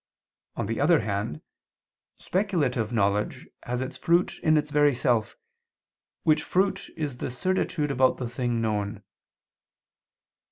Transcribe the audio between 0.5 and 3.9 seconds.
On the other hand, speculative knowledge has